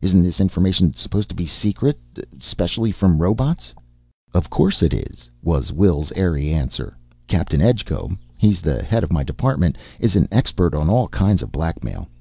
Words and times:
Isn't 0.00 0.22
this 0.22 0.40
information 0.40 0.94
supposed 0.94 1.28
to 1.30 1.34
be 1.34 1.46
secret? 1.46 1.98
Specially 2.38 2.92
from 2.92 3.20
robots!" 3.20 3.74
"Of 4.32 4.48
course 4.48 4.82
it 4.84 4.92
is!" 4.94 5.28
was 5.42 5.72
Wil's 5.72 6.12
airy 6.12 6.52
answer. 6.54 6.96
"Captain 7.26 7.60
Edgecombe 7.60 8.20
he's 8.38 8.60
the 8.60 8.84
head 8.84 9.02
of 9.02 9.12
my 9.12 9.24
department 9.24 9.76
is 9.98 10.14
an 10.14 10.28
expert 10.30 10.76
on 10.76 10.88
all 10.88 11.08
kinds 11.08 11.42
of 11.42 11.50
blackmail. 11.50 12.06